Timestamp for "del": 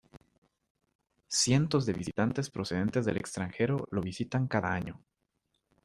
3.05-3.17